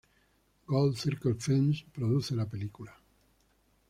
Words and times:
Gold 0.65 0.97
Circle 0.97 1.35
Films 1.35 1.83
produce 1.93 2.31
la 2.35 2.49
película. 2.49 2.91